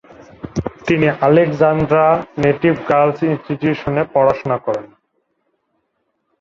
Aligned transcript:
তিনি 0.87 1.07
Alexandra 1.21 2.05
native 2.37 2.73
girls 2.89 3.19
ইনস্টিটিউশনে 3.23 4.03
পড়াশোনা 4.13 4.57
করেন। 4.65 4.87